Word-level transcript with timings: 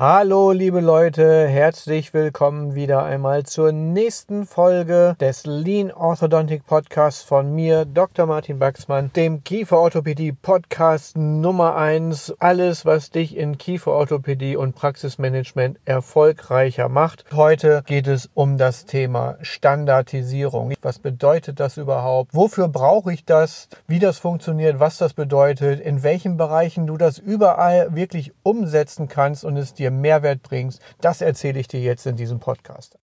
Hallo 0.00 0.52
liebe 0.52 0.78
Leute, 0.78 1.48
herzlich 1.48 2.14
willkommen 2.14 2.76
wieder 2.76 3.02
einmal 3.02 3.42
zur 3.42 3.72
nächsten 3.72 4.46
Folge 4.46 5.16
des 5.18 5.44
Lean 5.44 5.90
Orthodontic 5.90 6.64
Podcasts 6.68 7.22
von 7.22 7.52
mir, 7.52 7.84
Dr. 7.84 8.26
Martin 8.26 8.60
Baxmann, 8.60 9.10
dem 9.16 9.42
Kieferorthopädie 9.42 10.30
Podcast 10.30 11.16
Nummer 11.16 11.74
eins. 11.74 12.32
Alles, 12.38 12.86
was 12.86 13.10
dich 13.10 13.36
in 13.36 13.58
Kieferorthopädie 13.58 14.54
und 14.54 14.76
Praxismanagement 14.76 15.80
erfolgreicher 15.84 16.88
macht. 16.88 17.24
Heute 17.34 17.82
geht 17.84 18.06
es 18.06 18.30
um 18.34 18.56
das 18.56 18.84
Thema 18.84 19.36
Standardisierung. 19.42 20.74
Was 20.80 21.00
bedeutet 21.00 21.58
das 21.58 21.76
überhaupt? 21.76 22.36
Wofür 22.36 22.68
brauche 22.68 23.12
ich 23.12 23.24
das? 23.24 23.68
Wie 23.88 23.98
das 23.98 24.18
funktioniert? 24.18 24.78
Was 24.78 24.98
das 24.98 25.12
bedeutet? 25.12 25.80
In 25.80 26.04
welchen 26.04 26.36
Bereichen 26.36 26.86
du 26.86 26.96
das 26.96 27.18
überall 27.18 27.96
wirklich 27.96 28.32
umsetzen 28.44 29.08
kannst 29.08 29.44
und 29.44 29.56
es 29.56 29.74
dir 29.74 29.87
dir 29.88 29.90
Mehrwert 29.90 30.42
bringst, 30.42 30.80
das 31.00 31.20
erzähle 31.20 31.60
ich 31.60 31.68
dir 31.68 31.80
jetzt 31.80 32.06
in 32.06 32.16
diesem 32.16 32.38
Podcast. 32.38 32.96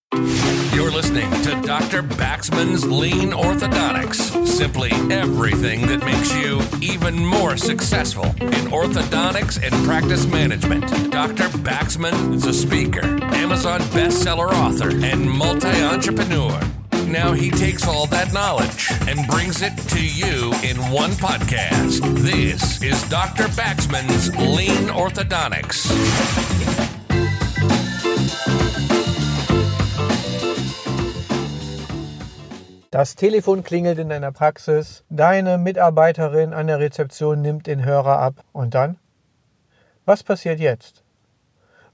You're 0.73 0.91
listening 0.91 1.29
to 1.43 1.55
Dr. 1.65 2.03
Baxman's 2.03 2.85
Lean 2.85 3.33
Orthodontics. 3.33 4.45
Simply 4.45 4.91
everything 5.11 5.87
that 5.87 6.03
makes 6.03 6.33
you 6.33 6.61
even 6.81 7.25
more 7.25 7.57
successful 7.57 8.25
in 8.39 8.71
orthodontics 8.71 9.61
and 9.61 9.73
practice 9.85 10.27
management. 10.27 10.89
Dr. 11.11 11.49
Baxman 11.63 12.33
is 12.33 12.45
a 12.45 12.53
speaker, 12.53 13.05
Amazon 13.35 13.81
bestseller 13.93 14.51
author, 14.53 14.89
and 14.89 15.29
multi 15.29 15.81
entrepreneur. 15.81 16.59
Now 17.07 17.33
he 17.33 17.51
takes 17.51 17.87
all 17.87 18.07
that 18.07 18.33
knowledge 18.33 18.89
and 19.07 19.27
brings 19.27 19.61
it 19.61 19.77
to 19.89 20.01
you 20.01 20.53
in 20.63 20.77
one 20.91 21.11
podcast. 21.11 22.01
This 22.19 22.81
is 22.81 23.01
Dr. 23.09 23.47
Baxman's 23.55 24.35
Lean 24.35 24.89
Orthodontics. 24.89 26.74
Das 32.95 33.15
Telefon 33.15 33.65
klingelt 33.65 33.99
in 33.99 34.07
deiner 34.07 34.31
Praxis, 34.31 35.03
deine 35.09 35.57
Mitarbeiterin 35.57 36.53
an 36.53 36.67
der 36.67 36.79
Rezeption 36.79 37.41
nimmt 37.41 37.67
den 37.67 37.83
Hörer 37.83 38.19
ab 38.19 38.35
und 38.53 38.73
dann? 38.73 38.95
Was 40.05 40.23
passiert 40.23 40.61
jetzt? 40.61 41.03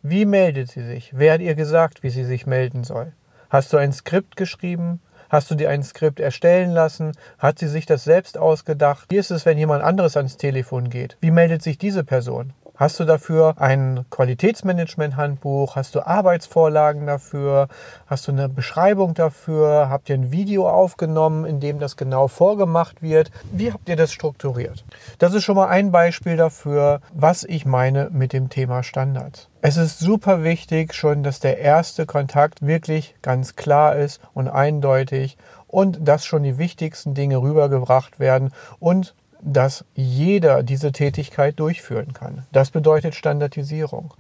Wie 0.03 0.25
meldet 0.25 0.69
sie 0.69 0.83
sich? 0.83 1.09
Wer 1.17 1.33
hat 1.33 1.41
ihr 1.41 1.55
gesagt, 1.55 2.03
wie 2.03 2.11
sie 2.11 2.23
sich 2.23 2.45
melden 2.45 2.83
soll? 2.83 3.13
Hast 3.49 3.73
du 3.73 3.77
ein 3.77 3.93
Skript 3.93 4.35
geschrieben? 4.35 5.01
Hast 5.27 5.49
du 5.49 5.55
dir 5.55 5.71
ein 5.71 5.81
Skript 5.81 6.19
erstellen 6.19 6.69
lassen? 6.69 7.13
Hat 7.39 7.57
sie 7.57 7.67
sich 7.67 7.87
das 7.87 8.03
selbst 8.03 8.37
ausgedacht? 8.37 9.07
Wie 9.09 9.17
ist 9.17 9.31
es, 9.31 9.47
wenn 9.47 9.57
jemand 9.57 9.83
anderes 9.83 10.15
ans 10.17 10.37
Telefon 10.37 10.91
geht? 10.91 11.17
Wie 11.19 11.31
meldet 11.31 11.63
sich 11.63 11.79
diese 11.79 12.03
Person? 12.03 12.53
Hast 12.81 12.99
du 12.99 13.05
dafür 13.05 13.61
ein 13.61 14.05
Qualitätsmanagement-Handbuch? 14.09 15.75
Hast 15.75 15.93
du 15.93 16.03
Arbeitsvorlagen 16.03 17.05
dafür? 17.05 17.67
Hast 18.07 18.27
du 18.27 18.31
eine 18.31 18.49
Beschreibung 18.49 19.13
dafür? 19.13 19.87
Habt 19.87 20.09
ihr 20.09 20.15
ein 20.15 20.31
Video 20.31 20.67
aufgenommen, 20.67 21.45
in 21.45 21.59
dem 21.59 21.77
das 21.77 21.95
genau 21.95 22.27
vorgemacht 22.27 23.03
wird? 23.03 23.29
Wie 23.51 23.71
habt 23.71 23.87
ihr 23.87 23.97
das 23.97 24.11
strukturiert? 24.11 24.83
Das 25.19 25.35
ist 25.35 25.43
schon 25.43 25.57
mal 25.57 25.67
ein 25.67 25.91
Beispiel 25.91 26.37
dafür, 26.37 27.01
was 27.13 27.43
ich 27.43 27.67
meine 27.67 28.09
mit 28.09 28.33
dem 28.33 28.49
Thema 28.49 28.81
Standards. 28.81 29.47
Es 29.61 29.77
ist 29.77 29.99
super 29.99 30.43
wichtig 30.43 30.95
schon, 30.95 31.21
dass 31.21 31.39
der 31.39 31.59
erste 31.59 32.07
Kontakt 32.07 32.65
wirklich 32.65 33.13
ganz 33.21 33.55
klar 33.55 33.95
ist 33.95 34.19
und 34.33 34.47
eindeutig 34.47 35.37
und 35.67 35.99
dass 36.07 36.25
schon 36.25 36.41
die 36.41 36.57
wichtigsten 36.57 37.13
Dinge 37.13 37.43
rübergebracht 37.43 38.19
werden 38.19 38.51
und 38.79 39.13
dass 39.43 39.85
jeder 39.95 40.63
diese 40.63 40.91
Tätigkeit 40.91 41.59
durchführen 41.59 42.13
kann. 42.13 42.45
Das 42.51 42.71
bedeutet 42.71 43.15
Standardisierung. 43.15 44.13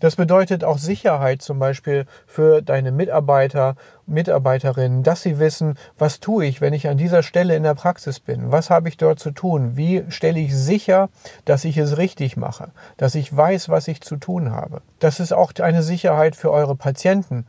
Das 0.00 0.16
bedeutet 0.16 0.64
auch 0.64 0.78
Sicherheit 0.78 1.42
zum 1.42 1.58
Beispiel 1.58 2.06
für 2.26 2.62
deine 2.62 2.92
Mitarbeiter, 2.92 3.76
Mitarbeiterinnen, 4.06 5.02
dass 5.02 5.22
sie 5.22 5.38
wissen, 5.38 5.76
was 5.98 6.20
tue 6.20 6.46
ich, 6.46 6.60
wenn 6.60 6.72
ich 6.72 6.88
an 6.88 6.96
dieser 6.96 7.22
Stelle 7.22 7.54
in 7.54 7.62
der 7.62 7.74
Praxis 7.74 8.20
bin? 8.20 8.50
Was 8.50 8.70
habe 8.70 8.88
ich 8.88 8.96
dort 8.96 9.18
zu 9.18 9.30
tun? 9.30 9.76
Wie 9.76 10.04
stelle 10.08 10.40
ich 10.40 10.56
sicher, 10.56 11.10
dass 11.44 11.64
ich 11.64 11.76
es 11.76 11.96
richtig 11.96 12.36
mache? 12.36 12.70
Dass 12.96 13.14
ich 13.14 13.34
weiß, 13.34 13.68
was 13.68 13.88
ich 13.88 14.00
zu 14.00 14.16
tun 14.16 14.52
habe? 14.52 14.82
Das 14.98 15.20
ist 15.20 15.32
auch 15.32 15.52
eine 15.60 15.82
Sicherheit 15.82 16.34
für 16.34 16.50
eure 16.50 16.76
Patienten 16.76 17.46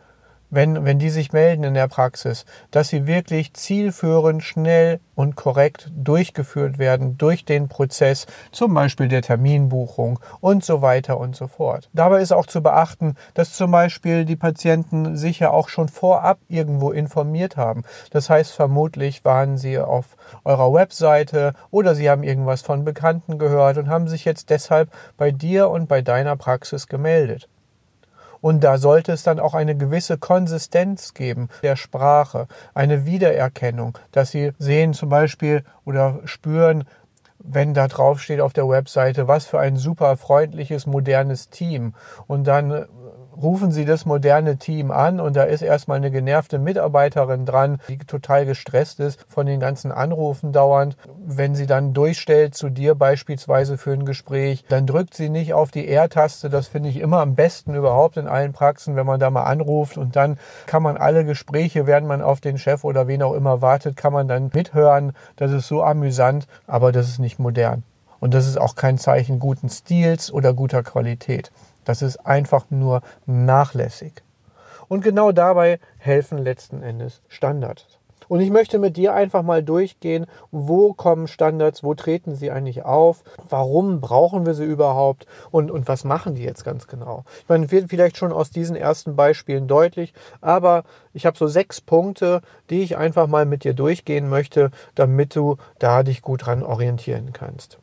wenn, 0.51 0.85
wenn 0.85 0.99
die 0.99 1.09
sich 1.09 1.33
melden 1.33 1.63
in 1.63 1.73
der 1.73 1.87
Praxis, 1.87 2.45
dass 2.69 2.89
sie 2.89 3.07
wirklich 3.07 3.53
zielführend, 3.53 4.43
schnell 4.43 4.99
und 5.15 5.35
korrekt 5.35 5.89
durchgeführt 5.95 6.77
werden 6.77 7.17
durch 7.17 7.45
den 7.45 7.69
Prozess, 7.69 8.27
zum 8.51 8.73
Beispiel 8.73 9.07
der 9.07 9.21
Terminbuchung 9.21 10.19
und 10.41 10.63
so 10.63 10.81
weiter 10.81 11.19
und 11.19 11.35
so 11.35 11.47
fort. 11.47 11.89
Dabei 11.93 12.21
ist 12.21 12.33
auch 12.33 12.45
zu 12.45 12.61
beachten, 12.61 13.15
dass 13.33 13.53
zum 13.53 13.71
Beispiel 13.71 14.25
die 14.25 14.35
Patienten 14.35 15.15
sich 15.15 15.39
ja 15.39 15.51
auch 15.51 15.69
schon 15.69 15.87
vorab 15.87 16.37
irgendwo 16.49 16.91
informiert 16.91 17.57
haben. 17.57 17.83
Das 18.11 18.29
heißt, 18.29 18.51
vermutlich 18.51 19.23
waren 19.23 19.57
sie 19.57 19.79
auf 19.79 20.17
eurer 20.43 20.73
Webseite 20.73 21.53
oder 21.71 21.95
sie 21.95 22.09
haben 22.09 22.23
irgendwas 22.23 22.61
von 22.61 22.83
Bekannten 22.83 23.39
gehört 23.39 23.77
und 23.77 23.89
haben 23.89 24.07
sich 24.07 24.25
jetzt 24.25 24.49
deshalb 24.49 24.91
bei 25.17 25.31
dir 25.31 25.69
und 25.69 25.87
bei 25.87 26.01
deiner 26.01 26.35
Praxis 26.35 26.87
gemeldet. 26.87 27.47
Und 28.41 28.63
da 28.63 28.77
sollte 28.77 29.11
es 29.11 29.23
dann 29.23 29.39
auch 29.39 29.53
eine 29.53 29.77
gewisse 29.77 30.17
Konsistenz 30.17 31.13
geben 31.13 31.49
der 31.61 31.75
Sprache, 31.75 32.47
eine 32.73 33.05
Wiedererkennung, 33.05 33.97
dass 34.11 34.31
Sie 34.31 34.51
sehen 34.57 34.93
zum 34.93 35.09
Beispiel 35.09 35.63
oder 35.85 36.19
spüren, 36.25 36.85
wenn 37.43 37.73
da 37.73 37.87
drauf 37.87 38.21
steht 38.21 38.41
auf 38.41 38.53
der 38.53 38.67
Webseite, 38.67 39.27
was 39.27 39.45
für 39.45 39.59
ein 39.59 39.77
super 39.77 40.17
freundliches, 40.17 40.85
modernes 40.85 41.49
Team. 41.49 41.93
Und 42.27 42.45
dann 42.45 42.85
rufen 43.39 43.71
Sie 43.71 43.85
das 43.85 44.05
moderne 44.05 44.57
Team 44.57 44.91
an 44.91 45.19
und 45.19 45.35
da 45.35 45.43
ist 45.43 45.61
erstmal 45.61 45.97
eine 45.97 46.11
genervte 46.11 46.59
Mitarbeiterin 46.59 47.45
dran, 47.45 47.79
die 47.87 47.97
total 47.97 48.45
gestresst 48.45 48.99
ist 48.99 49.23
von 49.27 49.45
den 49.45 49.59
ganzen 49.59 49.91
Anrufen 49.91 50.51
dauernd. 50.51 50.97
Wenn 51.23 51.55
sie 51.55 51.67
dann 51.67 51.93
durchstellt 51.93 52.55
zu 52.55 52.69
dir 52.69 52.95
beispielsweise 52.95 53.77
für 53.77 53.91
ein 53.91 54.05
Gespräch, 54.05 54.63
dann 54.69 54.87
drückt 54.87 55.13
sie 55.13 55.29
nicht 55.29 55.53
auf 55.53 55.71
die 55.71 55.87
R-Taste. 55.87 56.49
Das 56.49 56.67
finde 56.67 56.89
ich 56.89 56.97
immer 56.97 57.19
am 57.19 57.35
besten 57.35 57.75
überhaupt 57.75 58.17
in 58.17 58.27
allen 58.27 58.53
Praxen, 58.53 58.95
wenn 58.95 59.05
man 59.05 59.19
da 59.19 59.29
mal 59.29 59.43
anruft 59.43 59.97
und 59.97 60.15
dann 60.15 60.37
kann 60.65 60.83
man 60.83 60.97
alle 60.97 61.25
Gespräche, 61.25 61.87
während 61.87 62.07
man 62.07 62.21
auf 62.21 62.41
den 62.41 62.57
Chef 62.57 62.83
oder 62.83 63.07
wen 63.07 63.23
auch 63.23 63.33
immer 63.33 63.61
wartet, 63.61 63.97
kann 63.97 64.13
man 64.13 64.27
dann 64.27 64.51
mithören. 64.53 65.13
Das 65.35 65.51
ist 65.51 65.67
so 65.67 65.83
amüsant, 65.83 66.47
aber 66.67 66.91
das 66.91 67.07
ist 67.07 67.19
nicht 67.19 67.39
modern. 67.39 67.83
Und 68.19 68.35
das 68.35 68.47
ist 68.47 68.59
auch 68.59 68.75
kein 68.75 68.99
Zeichen 68.99 69.39
guten 69.39 69.67
Stils 69.67 70.31
oder 70.31 70.53
guter 70.53 70.83
Qualität. 70.83 71.51
Das 71.85 72.01
ist 72.01 72.17
einfach 72.17 72.65
nur 72.69 73.01
nachlässig. 73.25 74.23
Und 74.87 75.03
genau 75.03 75.31
dabei 75.31 75.79
helfen 75.97 76.37
letzten 76.37 76.83
Endes 76.83 77.21
Standards. 77.27 78.01
Und 78.31 78.39
ich 78.39 78.49
möchte 78.49 78.79
mit 78.79 78.95
dir 78.95 79.13
einfach 79.13 79.43
mal 79.43 79.61
durchgehen, 79.61 80.25
wo 80.51 80.93
kommen 80.93 81.27
Standards, 81.27 81.83
wo 81.83 81.95
treten 81.95 82.33
sie 82.33 82.49
eigentlich 82.49 82.85
auf, 82.85 83.25
warum 83.49 83.99
brauchen 83.99 84.45
wir 84.45 84.53
sie 84.53 84.63
überhaupt 84.63 85.25
und, 85.51 85.69
und 85.69 85.89
was 85.89 86.05
machen 86.05 86.35
die 86.35 86.43
jetzt 86.43 86.63
ganz 86.63 86.87
genau. 86.87 87.25
Ich 87.41 87.49
meine, 87.49 87.69
wird 87.71 87.89
vielleicht 87.89 88.15
schon 88.15 88.31
aus 88.31 88.49
diesen 88.49 88.77
ersten 88.77 89.17
Beispielen 89.17 89.67
deutlich, 89.67 90.13
aber 90.39 90.85
ich 91.11 91.25
habe 91.25 91.37
so 91.37 91.47
sechs 91.47 91.81
Punkte, 91.81 92.39
die 92.69 92.83
ich 92.83 92.95
einfach 92.95 93.27
mal 93.27 93.45
mit 93.45 93.65
dir 93.65 93.73
durchgehen 93.73 94.29
möchte, 94.29 94.71
damit 94.95 95.35
du 95.35 95.57
da 95.77 96.01
dich 96.03 96.21
gut 96.21 96.45
dran 96.45 96.63
orientieren 96.63 97.33
kannst. 97.33 97.80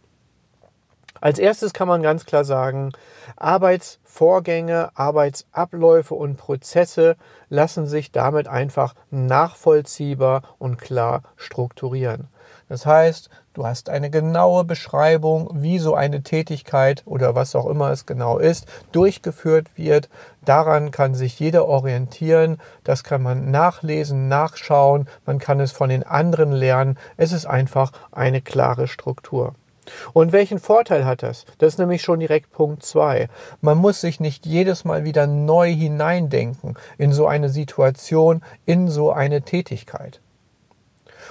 Als 1.20 1.38
erstes 1.38 1.72
kann 1.72 1.88
man 1.88 2.02
ganz 2.02 2.26
klar 2.26 2.44
sagen, 2.44 2.92
Arbeitsvorgänge, 3.36 4.90
Arbeitsabläufe 4.94 6.14
und 6.14 6.36
Prozesse 6.36 7.16
lassen 7.48 7.86
sich 7.86 8.12
damit 8.12 8.48
einfach 8.48 8.94
nachvollziehbar 9.10 10.42
und 10.58 10.78
klar 10.78 11.22
strukturieren. 11.36 12.28
Das 12.68 12.84
heißt, 12.84 13.30
du 13.54 13.66
hast 13.66 13.88
eine 13.88 14.10
genaue 14.10 14.64
Beschreibung, 14.64 15.50
wie 15.54 15.78
so 15.78 15.94
eine 15.94 16.22
Tätigkeit 16.22 17.02
oder 17.06 17.34
was 17.34 17.56
auch 17.56 17.66
immer 17.66 17.90
es 17.90 18.04
genau 18.04 18.38
ist, 18.38 18.66
durchgeführt 18.92 19.68
wird. 19.76 20.10
Daran 20.44 20.90
kann 20.90 21.14
sich 21.14 21.40
jeder 21.40 21.66
orientieren. 21.66 22.58
Das 22.84 23.04
kann 23.04 23.22
man 23.22 23.50
nachlesen, 23.50 24.28
nachschauen. 24.28 25.08
Man 25.24 25.38
kann 25.38 25.60
es 25.60 25.72
von 25.72 25.88
den 25.88 26.02
anderen 26.02 26.52
lernen. 26.52 26.98
Es 27.16 27.32
ist 27.32 27.46
einfach 27.46 27.92
eine 28.12 28.42
klare 28.42 28.86
Struktur. 28.86 29.54
Und 30.12 30.32
welchen 30.32 30.58
Vorteil 30.58 31.04
hat 31.04 31.22
das? 31.22 31.44
Das 31.58 31.74
ist 31.74 31.78
nämlich 31.78 32.02
schon 32.02 32.20
direkt 32.20 32.52
Punkt 32.52 32.82
2. 32.82 33.28
Man 33.60 33.78
muss 33.78 34.00
sich 34.00 34.20
nicht 34.20 34.46
jedes 34.46 34.84
Mal 34.84 35.04
wieder 35.04 35.26
neu 35.26 35.72
hineindenken 35.72 36.74
in 36.98 37.12
so 37.12 37.26
eine 37.26 37.48
Situation, 37.48 38.42
in 38.66 38.88
so 38.88 39.12
eine 39.12 39.42
Tätigkeit. 39.42 40.20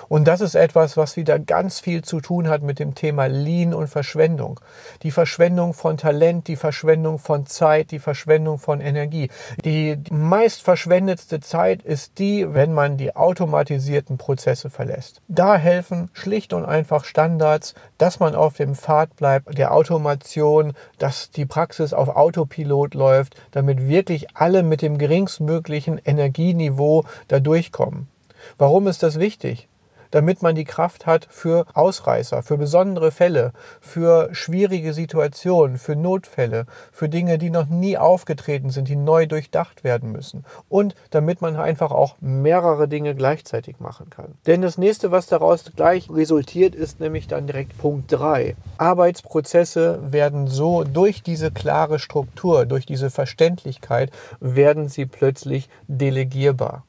Und 0.10 0.28
das 0.28 0.42
ist 0.42 0.56
etwas, 0.56 0.98
was 0.98 1.18
wieder 1.18 1.40
ganz 1.40 1.80
viel 1.80 2.04
zu 2.04 2.22
tun 2.22 2.48
hat 2.48 2.62
mit 2.62 2.80
dem 2.80 2.96
Thema 2.96 3.28
Lean 3.28 3.74
und 3.74 3.88
Verschwendung. 3.88 4.60
Die 5.04 5.12
Verschwendung 5.12 5.74
von 5.74 5.98
Talent, 5.98 6.48
die 6.48 6.56
Verschwendung 6.56 7.20
von 7.20 7.46
Zeit, 7.46 7.92
die 7.92 8.00
Verschwendung 8.00 8.60
von 8.60 8.82
Energie. 8.82 9.30
Die 9.64 9.98
meist 10.12 10.64
verschwendetste 10.64 11.40
Zeit 11.40 11.84
ist 11.84 12.20
die, 12.20 12.54
wenn 12.54 12.74
man 12.74 12.98
die 12.98 13.16
automatisierten 13.16 14.18
Prozesse 14.18 14.70
verlässt. 14.70 15.22
Da 15.28 15.56
helfen 15.56 16.10
schlicht 16.14 16.54
und 16.54 16.66
einfach 16.66 17.06
Standards, 17.06 17.74
dass 17.98 18.20
man 18.20 18.36
auf 18.36 18.56
dem 18.56 18.76
Pfad 18.76 19.16
bleibt, 19.16 19.58
der 19.58 19.74
Automation, 19.74 20.74
dass 20.98 21.32
die 21.32 21.46
Praxis 21.46 21.94
auf 21.94 22.10
Autopilot 22.10 22.94
läuft, 22.94 23.36
damit 23.52 23.88
wirklich 23.88 24.36
alle 24.36 24.64
mit 24.64 24.82
dem 24.82 24.98
geringstmöglichen 24.98 26.00
Energieniveau 26.04 27.06
da 27.28 27.40
durchkommen. 27.40 28.08
Warum 28.58 28.88
ist 28.88 29.04
das 29.04 29.20
wichtig? 29.20 29.68
Damit 30.12 30.42
man 30.42 30.56
die 30.56 30.66
Kraft 30.66 31.06
hat 31.06 31.28
für 31.30 31.66
Ausreißer, 31.74 32.44
für 32.44 32.58
besondere 32.58 33.12
Fälle, 33.12 33.52
für 33.82 34.30
schwierige 34.34 34.94
Situationen, 34.94 35.78
für 35.78 35.96
Notfälle, 35.96 36.66
für 36.92 37.10
Dinge, 37.10 37.38
die 37.38 37.50
noch 37.50 37.68
nie 37.68 37.98
aufgetreten 37.98 38.70
sind, 38.70 38.88
die 38.88 38.96
neu 38.96 39.28
durchdacht 39.28 39.84
werden 39.84 40.12
müssen. 40.12 40.46
Und 40.70 40.96
damit 41.12 41.42
man 41.42 41.56
einfach 41.56 41.92
auch 41.92 42.16
mehrere 42.20 42.88
Dinge 42.88 43.16
gleichzeitig 43.16 43.80
machen 43.80 44.10
kann. 44.10 44.36
Denn 44.46 44.62
das 44.62 44.78
nächste, 44.78 45.12
was 45.12 45.28
daraus 45.28 45.66
gleich 45.76 46.10
resultiert, 46.10 46.76
ist 46.76 47.00
nämlich 47.00 47.28
dann 47.28 47.48
direkt 47.48 47.78
Punkt 47.78 48.12
3. 48.12 48.56
Arbeitsprozesse 48.78 50.00
werden 50.12 50.48
so 50.48 50.84
durch 50.84 51.24
diese 51.24 51.52
klare 51.52 52.00
Struktur, 52.00 52.66
durch 52.66 52.86
diese 52.86 53.10
Verständlichkeit, 53.10 54.12
werden 54.40 54.88
sie 54.88 55.06
plötzlich 55.06 55.70
delegierbar. 55.88 56.84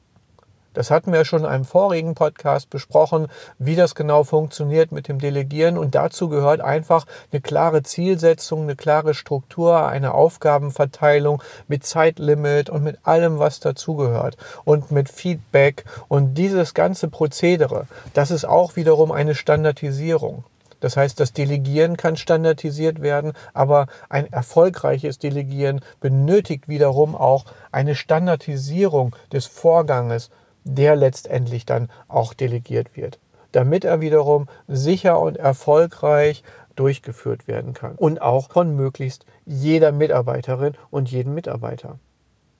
Das 0.79 0.91
hatten 0.91 1.11
wir 1.11 1.25
schon 1.25 1.41
in 1.41 1.45
einem 1.45 1.65
vorigen 1.65 2.15
Podcast 2.15 2.69
besprochen, 2.69 3.27
wie 3.57 3.75
das 3.75 3.95
genau 3.95 4.23
funktioniert 4.23 4.93
mit 4.93 5.09
dem 5.09 5.19
Delegieren. 5.19 5.77
Und 5.77 5.93
dazu 5.93 6.29
gehört 6.29 6.61
einfach 6.61 7.05
eine 7.33 7.41
klare 7.41 7.83
Zielsetzung, 7.83 8.61
eine 8.61 8.77
klare 8.77 9.13
Struktur, 9.13 9.85
eine 9.85 10.13
Aufgabenverteilung 10.13 11.43
mit 11.67 11.85
Zeitlimit 11.85 12.69
und 12.69 12.81
mit 12.81 12.97
allem, 13.03 13.39
was 13.39 13.59
dazugehört. 13.59 14.37
Und 14.63 14.89
mit 14.89 15.09
Feedback. 15.09 15.83
Und 16.07 16.35
dieses 16.35 16.73
ganze 16.73 17.09
Prozedere, 17.09 17.85
das 18.13 18.31
ist 18.31 18.45
auch 18.45 18.77
wiederum 18.77 19.11
eine 19.11 19.35
Standardisierung. 19.35 20.45
Das 20.79 20.95
heißt, 20.95 21.19
das 21.19 21.33
Delegieren 21.33 21.97
kann 21.97 22.15
standardisiert 22.15 23.01
werden, 23.01 23.33
aber 23.53 23.87
ein 24.07 24.31
erfolgreiches 24.31 25.19
Delegieren 25.19 25.81
benötigt 25.99 26.69
wiederum 26.69 27.15
auch 27.15 27.43
eine 27.71 27.95
Standardisierung 27.95 29.13
des 29.33 29.45
Vorganges, 29.45 30.29
der 30.63 30.95
letztendlich 30.95 31.65
dann 31.65 31.89
auch 32.07 32.33
delegiert 32.33 32.95
wird, 32.95 33.19
damit 33.51 33.85
er 33.85 34.01
wiederum 34.01 34.47
sicher 34.67 35.19
und 35.19 35.37
erfolgreich 35.37 36.43
durchgeführt 36.75 37.47
werden 37.47 37.73
kann 37.73 37.95
und 37.95 38.21
auch 38.21 38.51
von 38.51 38.75
möglichst 38.75 39.25
jeder 39.45 39.91
Mitarbeiterin 39.91 40.73
und 40.91 41.11
jedem 41.11 41.33
Mitarbeiter. 41.33 41.99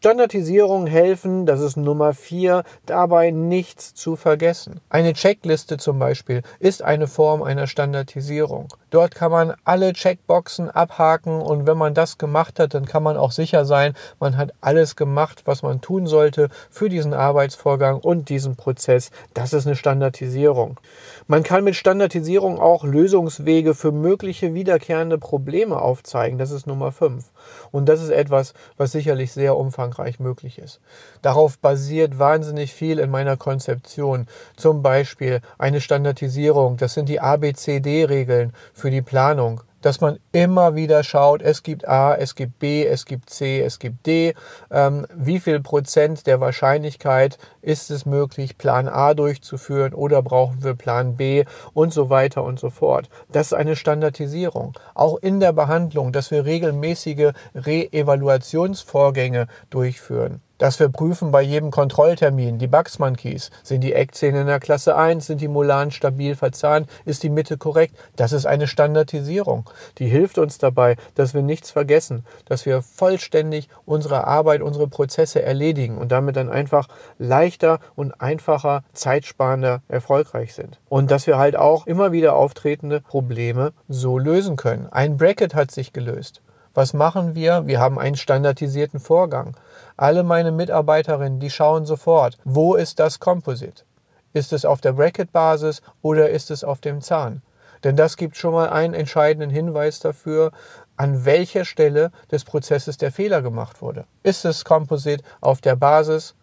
Standardisierung 0.02 0.88
helfen, 0.88 1.46
das 1.46 1.60
ist 1.60 1.76
Nummer 1.76 2.14
vier, 2.14 2.64
dabei 2.86 3.32
nichts 3.32 3.94
zu 3.94 4.16
vergessen. 4.16 4.80
Eine 4.88 5.12
Checkliste 5.12 5.76
zum 5.76 6.00
Beispiel 6.00 6.42
ist 6.60 6.82
eine 6.82 7.06
Form 7.06 7.44
einer 7.44 7.68
Standardisierung. 7.68 8.70
Dort 8.92 9.14
kann 9.14 9.30
man 9.30 9.54
alle 9.66 9.92
Checkboxen 9.92 10.70
abhaken 10.70 11.42
und 11.42 11.68
wenn 11.68 11.78
man 11.78 11.94
das 11.94 12.18
gemacht 12.18 12.60
hat, 12.60 12.76
dann 12.76 12.86
kann 12.86 13.04
man 13.04 13.18
auch 13.18 13.34
sicher 13.34 13.66
sein, 13.66 13.94
man 14.22 14.38
hat 14.38 14.54
alles 14.62 14.96
gemacht, 14.96 15.42
was 15.44 15.64
man 15.64 15.82
tun 15.82 16.08
sollte 16.08 16.48
für 16.70 16.88
diesen 16.88 17.14
Arbeitsvorgang 17.14 18.00
und 18.00 18.30
diesen 18.30 18.56
Prozess. 18.56 19.12
Das 19.34 19.52
ist 19.52 19.68
eine 19.68 19.76
Standardisierung. 19.76 20.80
Man 21.28 21.44
kann 21.44 21.66
mit 21.66 21.76
Standardisierung 21.76 22.58
auch 22.58 22.86
Lösungswege 22.86 23.76
für 23.76 23.92
mögliche 23.92 24.54
wiederkehrende 24.54 25.18
Probleme 25.18 25.82
aufzeigen. 25.82 26.38
Das 26.38 26.52
ist 26.52 26.68
Nummer 26.68 26.94
fünf. 26.94 27.26
Und 27.72 27.90
das 27.90 28.02
ist 28.02 28.12
etwas, 28.12 28.54
was 28.78 28.94
sicherlich 28.94 29.34
sehr 29.34 29.58
umfangreich 29.58 29.89
Frankreich 29.90 30.20
möglich 30.20 30.60
ist. 30.60 30.80
Darauf 31.22 31.58
basiert 31.58 32.20
wahnsinnig 32.20 32.74
viel 32.74 33.00
in 33.00 33.10
meiner 33.10 33.38
Konzeption. 33.38 34.28
Zum 34.56 34.82
Beispiel 34.82 35.42
eine 35.58 35.82
Standardisierung, 35.82 36.78
das 36.78 36.94
sind 36.94 37.10
die 37.10 37.20
ABCD-Regeln 37.20 38.54
für 38.74 38.92
die 38.92 39.02
Planung 39.02 39.62
dass 39.82 40.02
man 40.02 40.20
immer 40.32 40.76
wieder 40.76 41.04
schaut, 41.04 41.42
es 41.42 41.64
gibt 41.64 41.88
A, 41.88 42.16
es 42.16 42.36
gibt 42.36 42.60
B, 42.60 42.86
es 42.86 43.06
gibt 43.06 43.30
C, 43.30 43.62
es 43.62 43.80
gibt 43.80 44.06
D. 44.06 44.34
Ähm, 44.72 45.06
wie 45.14 45.40
viel 45.40 45.60
Prozent 45.60 46.28
der 46.28 46.40
Wahrscheinlichkeit 46.40 47.38
ist 47.62 47.92
es 47.92 48.06
möglich, 48.06 48.58
Plan 48.58 48.88
A 48.88 49.14
durchzuführen 49.14 49.94
oder 49.94 50.22
brauchen 50.22 50.64
wir 50.64 50.76
Plan 50.76 51.16
B 51.16 51.46
und 51.74 51.94
so 51.94 52.10
weiter 52.10 52.44
und 52.44 52.60
so 52.60 52.70
fort. 52.70 53.10
Das 53.32 53.48
ist 53.48 53.54
eine 53.54 53.76
Standardisierung. 53.76 54.74
Auch 54.94 55.18
in 55.18 55.40
der 55.40 55.54
Behandlung, 55.54 56.12
dass 56.12 56.32
wir 56.32 56.46
regelmäßige 56.46 57.34
Re-Evaluationsvorgänge 57.56 59.48
durchführen 59.70 60.42
dass 60.60 60.80
wir 60.80 60.90
prüfen 60.90 61.32
bei 61.32 61.42
jedem 61.42 61.72
Kontrolltermin 61.72 62.60
die 62.60 62.68
Bugsman 62.68 63.18
Keys. 63.18 63.50
Sind 63.64 63.82
die 63.82 63.94
Eckzähne 63.94 64.42
in 64.42 64.48
der 64.48 64.60
Klasse 64.60 64.96
1? 64.96 65.26
Sind 65.26 65.42
die 65.42 65.48
Molaren 65.48 65.90
stabil 65.90 66.36
verzahnt? 66.36 66.88
Ist 67.06 67.24
die 67.24 67.30
Mitte 67.30 67.58
korrekt? 67.58 67.98
Das 68.16 68.32
ist 68.32 68.46
eine 68.46 68.68
Standardisierung. 68.68 69.68
Die 69.98 70.08
hilft 70.08 70.38
uns 70.38 70.60
dabei, 70.60 70.98
dass 71.16 71.34
wir 71.34 71.42
nichts 71.42 71.72
vergessen, 71.72 72.26
dass 72.46 72.66
wir 72.66 72.84
vollständig 72.84 73.70
unsere 73.86 74.28
Arbeit, 74.28 74.62
unsere 74.62 74.88
Prozesse 74.88 75.42
erledigen 75.42 75.98
und 75.98 76.12
damit 76.12 76.36
dann 76.36 76.50
einfach 76.50 76.88
leichter 77.18 77.80
und 77.96 78.22
einfacher, 78.22 78.84
zeitsparender 78.94 79.82
erfolgreich 79.88 80.54
sind. 80.54 80.80
Und 80.90 81.10
dass 81.10 81.26
wir 81.26 81.38
halt 81.38 81.56
auch 81.56 81.88
immer 81.88 82.12
wieder 82.12 82.36
auftretende 82.36 83.00
Probleme 83.02 83.72
so 83.88 84.18
lösen 84.18 84.58
können. 84.58 84.88
Ein 84.92 85.18
Bracket 85.18 85.56
hat 85.56 85.72
sich 85.72 85.94
gelöst. 85.94 86.42
Was 86.80 86.94
machen 86.94 87.36
wir? 87.36 87.68
Wir 87.68 87.82
haben 87.82 88.00
einen 88.00 88.16
standardisierten 88.16 89.02
Vorgang. 89.02 89.58
Alle 89.98 90.24
meine 90.24 90.54
Mitarbeiterinnen, 90.54 91.42
die 91.42 91.50
schauen 91.50 91.86
sofort, 91.86 92.38
wo 92.46 92.76
ist 92.76 93.00
das 93.00 93.20
Composite? 93.20 93.84
Ist 94.32 94.54
es 94.54 94.64
auf 94.64 94.80
der 94.80 94.94
Bracket-Basis 94.94 95.82
oder 96.02 96.30
ist 96.30 96.52
es 96.52 96.64
auf 96.64 96.80
dem 96.80 97.02
Zahn? 97.02 97.42
Denn 97.84 97.98
das 97.98 98.16
gibt 98.16 98.38
schon 98.38 98.54
mal 98.54 98.70
einen 98.70 98.94
entscheidenden 98.94 99.50
Hinweis 99.50 100.00
dafür, 100.00 100.54
an 100.96 101.26
welcher 101.26 101.66
Stelle 101.66 102.12
des 102.32 102.46
Prozesses 102.46 102.96
der 102.96 103.12
Fehler 103.12 103.42
gemacht 103.42 103.82
wurde. 103.82 104.06
Ist 104.24 104.46
es 104.46 104.64
Composite 104.64 105.26
auf 105.42 105.60
der 105.60 105.76
Basis, 105.76 106.34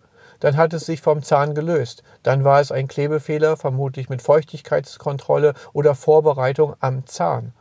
dann 0.40 0.58
hat 0.58 0.74
es 0.74 0.84
sich 0.84 1.00
vom 1.00 1.22
Zahn 1.22 1.54
gelöst. 1.54 2.02
Dann 2.22 2.44
war 2.44 2.60
es 2.60 2.70
ein 2.70 2.88
Klebefehler, 2.88 3.56
vermutlich 3.56 4.10
mit 4.10 4.20
Feuchtigkeitskontrolle 4.20 5.54
oder 5.72 5.94
Vorbereitung 5.94 6.74
am 6.80 7.06
Zahn. 7.06 7.54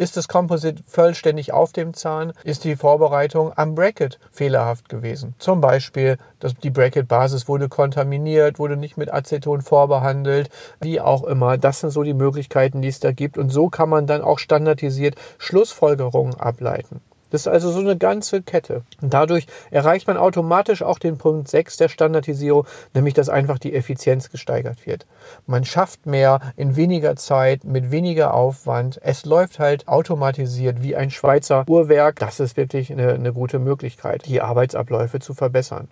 Ist 0.00 0.16
das 0.16 0.28
Composite 0.28 0.82
vollständig 0.86 1.52
auf 1.52 1.74
dem 1.74 1.92
Zahn, 1.92 2.32
ist 2.42 2.64
die 2.64 2.74
Vorbereitung 2.74 3.52
am 3.54 3.74
Bracket 3.74 4.18
fehlerhaft 4.32 4.88
gewesen. 4.88 5.34
Zum 5.38 5.60
Beispiel, 5.60 6.16
dass 6.38 6.54
die 6.54 6.70
Bracket-Basis 6.70 7.48
wurde 7.48 7.68
kontaminiert, 7.68 8.58
wurde 8.58 8.78
nicht 8.78 8.96
mit 8.96 9.12
Aceton 9.12 9.60
vorbehandelt, 9.60 10.48
wie 10.80 11.02
auch 11.02 11.24
immer. 11.24 11.58
Das 11.58 11.80
sind 11.80 11.90
so 11.90 12.02
die 12.02 12.14
Möglichkeiten, 12.14 12.80
die 12.80 12.88
es 12.88 13.00
da 13.00 13.12
gibt. 13.12 13.36
Und 13.36 13.50
so 13.50 13.68
kann 13.68 13.90
man 13.90 14.06
dann 14.06 14.22
auch 14.22 14.38
standardisiert 14.38 15.16
Schlussfolgerungen 15.36 16.40
ableiten. 16.40 17.02
Das 17.30 17.42
ist 17.42 17.48
also 17.48 17.70
so 17.70 17.80
eine 17.80 17.96
ganze 17.96 18.42
Kette. 18.42 18.82
Und 19.00 19.14
dadurch 19.14 19.46
erreicht 19.70 20.06
man 20.06 20.16
automatisch 20.16 20.82
auch 20.82 20.98
den 20.98 21.18
Punkt 21.18 21.48
6 21.48 21.76
der 21.76 21.88
Standardisierung, 21.88 22.66
nämlich 22.94 23.14
dass 23.14 23.28
einfach 23.28 23.58
die 23.58 23.74
Effizienz 23.74 24.30
gesteigert 24.30 24.86
wird. 24.86 25.06
Man 25.46 25.64
schafft 25.64 26.06
mehr 26.06 26.40
in 26.56 26.76
weniger 26.76 27.16
Zeit, 27.16 27.64
mit 27.64 27.90
weniger 27.90 28.34
Aufwand. 28.34 29.00
Es 29.02 29.24
läuft 29.24 29.58
halt 29.58 29.88
automatisiert 29.88 30.82
wie 30.82 30.96
ein 30.96 31.10
Schweizer 31.10 31.64
Uhrwerk. 31.68 32.18
Das 32.18 32.40
ist 32.40 32.56
wirklich 32.56 32.92
eine, 32.92 33.12
eine 33.12 33.32
gute 33.32 33.58
Möglichkeit, 33.58 34.26
die 34.26 34.40
Arbeitsabläufe 34.40 35.20
zu 35.20 35.34
verbessern. 35.34 35.88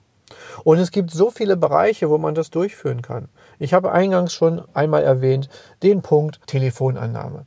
Und 0.64 0.78
es 0.78 0.90
gibt 0.90 1.10
so 1.10 1.30
viele 1.30 1.56
Bereiche, 1.56 2.10
wo 2.10 2.18
man 2.18 2.34
das 2.34 2.50
durchführen 2.50 3.00
kann. 3.00 3.28
Ich 3.58 3.72
habe 3.72 3.92
eingangs 3.92 4.34
schon 4.34 4.62
einmal 4.74 5.02
erwähnt, 5.02 5.48
den 5.82 6.02
Punkt 6.02 6.40
Telefonannahme 6.46 7.46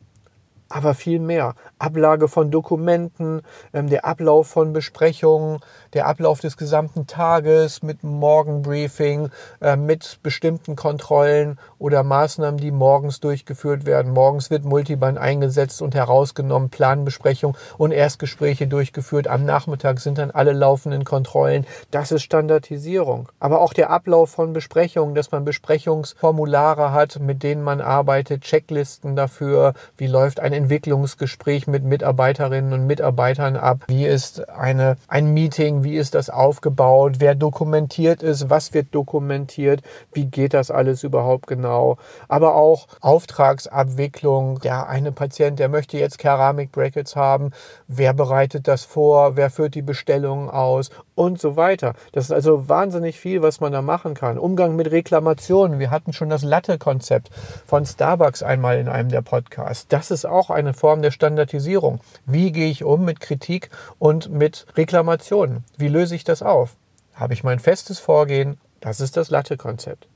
aber 0.71 0.93
viel 0.93 1.19
mehr. 1.19 1.55
Ablage 1.79 2.27
von 2.27 2.51
Dokumenten, 2.51 3.41
ähm, 3.73 3.89
der 3.89 4.05
Ablauf 4.05 4.47
von 4.47 4.73
Besprechungen, 4.73 5.59
der 5.93 6.07
Ablauf 6.07 6.39
des 6.39 6.57
gesamten 6.57 7.07
Tages 7.07 7.83
mit 7.83 8.03
Morgenbriefing, 8.03 9.29
äh, 9.61 9.75
mit 9.75 10.19
bestimmten 10.23 10.75
Kontrollen 10.75 11.59
oder 11.77 12.03
Maßnahmen, 12.03 12.59
die 12.59 12.71
morgens 12.71 13.19
durchgeführt 13.19 13.85
werden. 13.85 14.13
Morgens 14.13 14.49
wird 14.49 14.63
Multiband 14.63 15.17
eingesetzt 15.17 15.81
und 15.81 15.95
herausgenommen, 15.95 16.69
Planbesprechung 16.69 17.57
und 17.77 17.91
Erstgespräche 17.91 18.67
durchgeführt. 18.67 19.27
Am 19.27 19.45
Nachmittag 19.45 19.99
sind 19.99 20.17
dann 20.17 20.31
alle 20.31 20.53
laufenden 20.53 21.03
Kontrollen. 21.03 21.65
Das 21.91 22.11
ist 22.11 22.23
Standardisierung. 22.23 23.29
Aber 23.39 23.61
auch 23.61 23.73
der 23.73 23.89
Ablauf 23.89 24.29
von 24.31 24.53
Besprechungen, 24.53 25.15
dass 25.15 25.31
man 25.31 25.43
Besprechungsformulare 25.43 26.93
hat, 26.93 27.19
mit 27.19 27.43
denen 27.43 27.63
man 27.63 27.81
arbeitet, 27.81 28.43
Checklisten 28.43 29.15
dafür, 29.15 29.73
wie 29.97 30.07
läuft 30.07 30.39
ein 30.39 30.53
Entwicklungsgespräch 30.61 31.65
mit 31.65 31.83
Mitarbeiterinnen 31.83 32.73
und 32.73 32.85
Mitarbeitern 32.85 33.55
ab? 33.55 33.85
Wie 33.87 34.05
ist 34.05 34.47
eine, 34.49 34.95
ein 35.07 35.33
Meeting? 35.33 35.83
Wie 35.83 35.95
ist 35.95 36.13
das 36.13 36.29
aufgebaut? 36.29 37.15
Wer 37.17 37.33
dokumentiert 37.33 38.21
ist? 38.21 38.49
Was 38.49 38.73
wird 38.73 38.93
dokumentiert? 38.93 39.81
Wie 40.13 40.25
geht 40.25 40.53
das 40.53 40.69
alles 40.69 41.03
überhaupt 41.03 41.47
genau? 41.47 41.97
Aber 42.27 42.55
auch 42.55 42.87
Auftragsabwicklung. 43.01 44.59
Der 44.59 44.87
eine 44.87 45.11
Patient, 45.11 45.57
der 45.57 45.67
möchte 45.67 45.97
jetzt 45.97 46.19
Keramikbrackets 46.19 47.15
haben. 47.15 47.51
Wer 47.87 48.13
bereitet 48.13 48.67
das 48.67 48.83
vor? 48.83 49.35
Wer 49.35 49.49
führt 49.49 49.73
die 49.73 49.81
Bestellungen 49.81 50.49
aus? 50.49 50.91
Und 51.15 51.39
so 51.39 51.55
weiter. 51.55 51.93
Das 52.11 52.25
ist 52.25 52.31
also 52.31 52.69
wahnsinnig 52.69 53.19
viel, 53.19 53.41
was 53.41 53.59
man 53.59 53.71
da 53.71 53.81
machen 53.81 54.13
kann. 54.13 54.37
Umgang 54.37 54.75
mit 54.75 54.91
Reklamationen. 54.91 55.79
Wir 55.79 55.89
hatten 55.89 56.13
schon 56.13 56.29
das 56.29 56.43
Latte-Konzept 56.43 57.29
von 57.65 57.85
Starbucks 57.85 58.43
einmal 58.43 58.77
in 58.77 58.87
einem 58.87 59.09
der 59.09 59.21
Podcasts. 59.21 59.87
Das 59.87 60.11
ist 60.11 60.25
auch 60.25 60.50
eine 60.53 60.73
Form 60.73 61.01
der 61.01 61.11
Standardisierung. 61.11 61.99
Wie 62.25 62.51
gehe 62.51 62.69
ich 62.69 62.83
um 62.83 63.05
mit 63.05 63.19
Kritik 63.19 63.69
und 63.99 64.29
mit 64.31 64.65
Reklamationen? 64.75 65.63
Wie 65.77 65.87
löse 65.87 66.15
ich 66.15 66.23
das 66.23 66.41
auf? 66.41 66.75
Habe 67.13 67.33
ich 67.33 67.43
mein 67.43 67.59
festes 67.59 67.99
Vorgehen? 67.99 68.57
Das 68.79 68.99
ist 68.99 69.17
das 69.17 69.29
Latte-Konzept. 69.29 70.07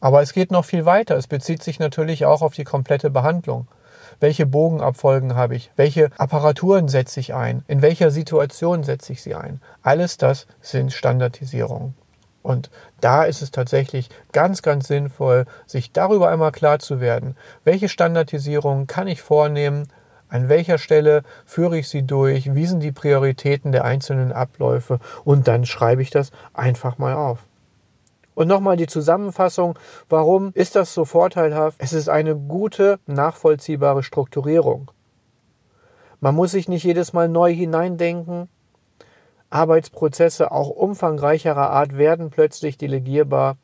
Aber 0.00 0.22
es 0.22 0.32
geht 0.32 0.50
noch 0.50 0.64
viel 0.64 0.84
weiter. 0.84 1.16
Es 1.16 1.26
bezieht 1.26 1.62
sich 1.62 1.78
natürlich 1.78 2.26
auch 2.26 2.42
auf 2.42 2.54
die 2.54 2.64
komplette 2.64 3.10
Behandlung. 3.10 3.68
Welche 4.20 4.46
Bogenabfolgen 4.46 5.34
habe 5.34 5.56
ich? 5.56 5.70
Welche 5.76 6.10
Apparaturen 6.16 6.88
setze 6.88 7.20
ich 7.20 7.34
ein? 7.34 7.64
In 7.68 7.82
welcher 7.82 8.10
Situation 8.10 8.82
setze 8.82 9.12
ich 9.12 9.22
sie 9.22 9.34
ein? 9.34 9.60
Alles 9.82 10.16
das 10.16 10.46
sind 10.60 10.92
Standardisierungen. 10.92 11.94
Und 12.46 12.70
da 13.00 13.24
ist 13.24 13.42
es 13.42 13.50
tatsächlich 13.50 14.08
ganz, 14.30 14.62
ganz 14.62 14.86
sinnvoll, 14.86 15.46
sich 15.66 15.90
darüber 15.90 16.28
einmal 16.28 16.52
klar 16.52 16.78
zu 16.78 17.00
werden, 17.00 17.34
welche 17.64 17.88
Standardisierungen 17.88 18.86
kann 18.86 19.08
ich 19.08 19.20
vornehmen, 19.20 19.88
an 20.28 20.48
welcher 20.48 20.78
Stelle 20.78 21.24
führe 21.44 21.76
ich 21.76 21.88
sie 21.88 22.04
durch, 22.04 22.54
wie 22.54 22.66
sind 22.66 22.84
die 22.84 22.92
Prioritäten 22.92 23.72
der 23.72 23.84
einzelnen 23.84 24.30
Abläufe 24.30 25.00
und 25.24 25.48
dann 25.48 25.66
schreibe 25.66 26.02
ich 26.02 26.10
das 26.10 26.30
einfach 26.54 26.98
mal 26.98 27.14
auf. 27.14 27.40
Und 28.36 28.46
nochmal 28.46 28.76
die 28.76 28.86
Zusammenfassung, 28.86 29.76
warum 30.08 30.52
ist 30.54 30.76
das 30.76 30.94
so 30.94 31.04
vorteilhaft? 31.04 31.78
Es 31.80 31.92
ist 31.92 32.08
eine 32.08 32.36
gute, 32.36 33.00
nachvollziehbare 33.06 34.04
Strukturierung. 34.04 34.92
Man 36.20 36.36
muss 36.36 36.52
sich 36.52 36.68
nicht 36.68 36.84
jedes 36.84 37.12
Mal 37.12 37.28
neu 37.28 37.52
hineindenken. 37.52 38.48
Arbeitsprozesse 39.50 40.50
auch 40.52 40.70
umfangreicherer 40.70 41.70
Art 41.70 41.96
werden 41.96 42.30
plötzlich 42.30 42.76
delegierbar. 42.76 43.56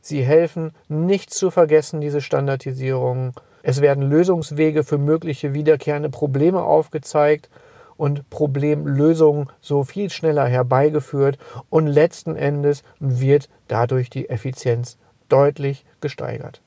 Sie 0.00 0.22
helfen, 0.22 0.72
nicht 0.88 1.30
zu 1.32 1.50
vergessen, 1.50 2.00
diese 2.00 2.20
Standardisierungen. 2.20 3.32
Es 3.62 3.80
werden 3.80 4.08
Lösungswege 4.08 4.84
für 4.84 4.98
mögliche 4.98 5.54
wiederkehrende 5.54 6.10
Probleme 6.10 6.62
aufgezeigt 6.62 7.50
und 7.96 8.30
Problemlösungen 8.30 9.50
so 9.60 9.84
viel 9.84 10.08
schneller 10.08 10.46
herbeigeführt 10.46 11.38
und 11.68 11.86
letzten 11.86 12.36
Endes 12.36 12.84
wird 13.00 13.48
dadurch 13.66 14.08
die 14.08 14.30
Effizienz 14.30 14.96
deutlich 15.28 15.84
gesteigert. 16.00 16.62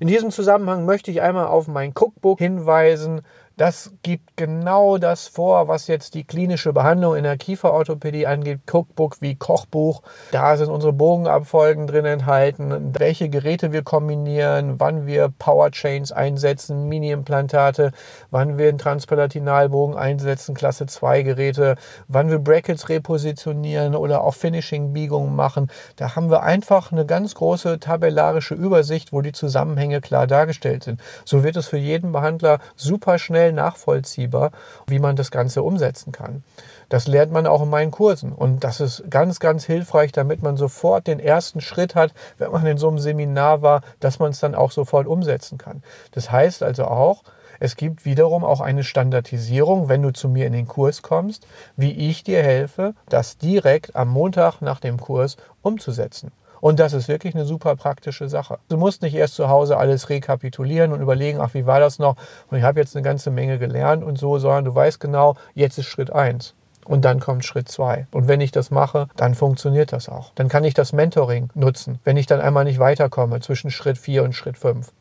In 0.00 0.08
diesem 0.08 0.30
Zusammenhang 0.30 0.84
möchte 0.84 1.10
ich 1.10 1.22
einmal 1.22 1.46
auf 1.46 1.68
mein 1.68 1.92
Cookbook 1.94 2.38
hinweisen, 2.38 3.22
das 3.56 3.92
gibt 4.02 4.36
genau 4.36 4.98
das 4.98 5.28
vor, 5.28 5.66
was 5.66 5.86
jetzt 5.86 6.12
die 6.12 6.24
klinische 6.24 6.74
Behandlung 6.74 7.16
in 7.16 7.24
der 7.24 7.38
Kieferorthopädie 7.38 8.26
angeht. 8.26 8.60
Cookbook 8.70 9.16
wie 9.20 9.34
Kochbuch. 9.34 10.02
Da 10.30 10.58
sind 10.58 10.68
unsere 10.68 10.92
Bogenabfolgen 10.92 11.86
drin 11.86 12.04
enthalten, 12.04 12.92
welche 12.98 13.30
Geräte 13.30 13.72
wir 13.72 13.82
kombinieren, 13.82 14.78
wann 14.78 15.06
wir 15.06 15.32
Powerchains 15.38 16.12
einsetzen, 16.12 16.86
Mini-Implantate, 16.88 17.92
wann 18.30 18.58
wir 18.58 18.68
einen 18.68 18.76
Transpalatinalbogen 18.76 19.96
einsetzen, 19.96 20.54
Klasse 20.54 20.84
2 20.84 21.22
Geräte, 21.22 21.76
wann 22.08 22.28
wir 22.28 22.38
Brackets 22.38 22.90
repositionieren 22.90 23.94
oder 23.94 24.22
auch 24.22 24.34
Finishing-Biegungen 24.34 25.34
machen. 25.34 25.70
Da 25.96 26.14
haben 26.14 26.30
wir 26.30 26.42
einfach 26.42 26.92
eine 26.92 27.06
ganz 27.06 27.34
große 27.34 27.80
tabellarische 27.80 28.54
Übersicht, 28.54 29.14
wo 29.14 29.22
die 29.22 29.32
Zusammenhänge 29.32 30.02
klar 30.02 30.26
dargestellt 30.26 30.84
sind. 30.84 31.00
So 31.24 31.42
wird 31.42 31.56
es 31.56 31.68
für 31.68 31.78
jeden 31.78 32.12
Behandler 32.12 32.58
super 32.74 33.18
schnell 33.18 33.45
schnell 33.46 33.52
nachvollziehbar, 33.52 34.50
wie 34.86 34.98
man 34.98 35.16
das 35.16 35.30
Ganze 35.30 35.62
umsetzen 35.62 36.12
kann. 36.12 36.42
Das 36.88 37.06
lernt 37.06 37.32
man 37.32 37.46
auch 37.46 37.62
in 37.62 37.70
meinen 37.70 37.90
Kursen 37.90 38.32
und 38.32 38.64
das 38.64 38.80
ist 38.80 39.04
ganz, 39.10 39.40
ganz 39.40 39.64
hilfreich, 39.64 40.12
damit 40.12 40.42
man 40.42 40.56
sofort 40.56 41.06
den 41.06 41.20
ersten 41.20 41.60
Schritt 41.60 41.94
hat, 41.94 42.12
wenn 42.38 42.52
man 42.52 42.66
in 42.66 42.78
so 42.78 42.88
einem 42.88 42.98
Seminar 42.98 43.62
war, 43.62 43.82
dass 44.00 44.18
man 44.18 44.30
es 44.30 44.40
dann 44.40 44.54
auch 44.54 44.70
sofort 44.70 45.06
umsetzen 45.06 45.58
kann. 45.58 45.82
Das 46.12 46.30
heißt 46.30 46.62
also 46.62 46.84
auch, 46.84 47.22
es 47.58 47.76
gibt 47.76 48.04
wiederum 48.04 48.44
auch 48.44 48.60
eine 48.60 48.84
Standardisierung, 48.84 49.88
wenn 49.88 50.02
du 50.02 50.12
zu 50.12 50.28
mir 50.28 50.46
in 50.46 50.52
den 50.52 50.66
Kurs 50.66 51.02
kommst, 51.02 51.46
wie 51.76 51.92
ich 51.92 52.22
dir 52.22 52.42
helfe, 52.42 52.94
das 53.08 53.38
direkt 53.38 53.96
am 53.96 54.08
Montag 54.08 54.60
nach 54.60 54.78
dem 54.78 55.00
Kurs 55.00 55.36
umzusetzen. 55.62 56.32
Und 56.60 56.80
das 56.80 56.92
ist 56.92 57.08
wirklich 57.08 57.34
eine 57.34 57.44
super 57.44 57.76
praktische 57.76 58.28
Sache. 58.28 58.58
Du 58.68 58.76
musst 58.76 59.02
nicht 59.02 59.14
erst 59.14 59.34
zu 59.34 59.48
Hause 59.48 59.76
alles 59.76 60.08
rekapitulieren 60.08 60.92
und 60.92 61.00
überlegen, 61.00 61.40
ach, 61.40 61.54
wie 61.54 61.66
war 61.66 61.80
das 61.80 61.98
noch? 61.98 62.16
Und 62.50 62.58
ich 62.58 62.64
habe 62.64 62.80
jetzt 62.80 62.96
eine 62.96 63.02
ganze 63.02 63.30
Menge 63.30 63.58
gelernt 63.58 64.04
und 64.04 64.18
so, 64.18 64.38
sondern 64.38 64.64
du 64.64 64.74
weißt 64.74 65.00
genau, 65.00 65.36
jetzt 65.54 65.78
ist 65.78 65.86
Schritt 65.86 66.12
eins. 66.12 66.54
Und 66.84 67.04
dann 67.04 67.18
kommt 67.18 67.44
Schritt 67.44 67.68
zwei. 67.68 68.06
Und 68.12 68.28
wenn 68.28 68.40
ich 68.40 68.52
das 68.52 68.70
mache, 68.70 69.08
dann 69.16 69.34
funktioniert 69.34 69.92
das 69.92 70.08
auch. 70.08 70.30
Dann 70.36 70.48
kann 70.48 70.62
ich 70.64 70.74
das 70.74 70.92
Mentoring 70.92 71.50
nutzen, 71.54 71.98
wenn 72.04 72.16
ich 72.16 72.26
dann 72.26 72.40
einmal 72.40 72.64
nicht 72.64 72.78
weiterkomme 72.78 73.40
zwischen 73.40 73.70
Schritt 73.70 73.98
vier 73.98 74.22
und 74.22 74.34
Schritt 74.34 74.56
fünf. 74.56 74.92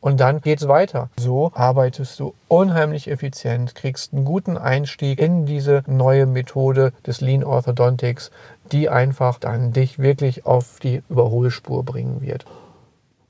Und 0.00 0.20
dann 0.20 0.40
geht's 0.40 0.68
weiter. 0.68 1.10
So 1.18 1.50
arbeitest 1.54 2.20
du 2.20 2.34
unheimlich 2.48 3.10
effizient, 3.10 3.74
kriegst 3.74 4.12
einen 4.12 4.24
guten 4.24 4.56
Einstieg 4.56 5.18
in 5.18 5.46
diese 5.46 5.82
neue 5.86 6.26
Methode 6.26 6.92
des 7.06 7.20
Lean 7.20 7.42
Orthodontics, 7.42 8.30
die 8.72 8.88
einfach 8.88 9.38
dann 9.38 9.72
dich 9.72 9.98
wirklich 9.98 10.46
auf 10.46 10.78
die 10.80 11.02
Überholspur 11.08 11.84
bringen 11.84 12.20
wird. 12.20 12.44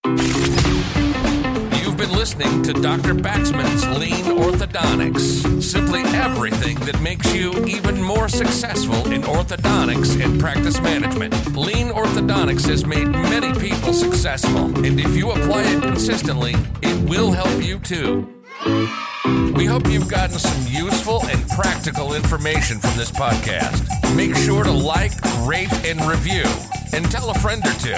You've 1.83 1.97
been 1.97 2.17
listening 2.17 2.63
to 2.63 2.73
Dr. 2.73 3.13
Baxman's 3.13 3.85
Lean 3.99 4.25
Orthodontics. 4.39 5.61
Simply 5.61 6.01
everything 6.15 6.79
that 6.87 6.99
makes 6.99 7.31
you 7.31 7.53
even 7.67 8.01
more 8.01 8.27
successful 8.27 9.05
in 9.11 9.21
orthodontics 9.21 10.19
and 10.19 10.41
practice 10.41 10.81
management. 10.81 11.35
Lean 11.55 11.91
Orthodontics 11.91 12.67
has 12.67 12.87
made 12.87 13.07
many 13.07 13.53
people 13.59 13.93
successful, 13.93 14.65
and 14.83 14.99
if 14.99 15.15
you 15.15 15.29
apply 15.29 15.61
it 15.61 15.83
consistently, 15.83 16.55
it 16.81 17.07
will 17.07 17.31
help 17.31 17.63
you 17.63 17.77
too. 17.77 18.27
Hope 19.75 19.89
you've 19.89 20.07
gotten 20.07 20.39
some 20.39 20.65
useful 20.71 21.25
and 21.25 21.45
practical 21.49 22.13
information 22.13 22.79
from 22.79 22.95
this 22.95 23.11
podcast. 23.11 23.83
Make 24.15 24.33
sure 24.33 24.63
to 24.63 24.71
like, 24.71 25.11
rate, 25.41 25.73
and 25.85 25.99
review, 26.05 26.45
and 26.93 27.11
tell 27.11 27.29
a 27.29 27.33
friend 27.33 27.61
or 27.67 27.73
two. 27.73 27.89